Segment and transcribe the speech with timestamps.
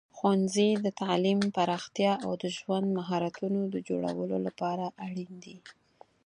[0.17, 5.57] ښوونځي د تعلیم پراختیا او د ژوند مهارتونو د جوړولو لپاره اړین دي.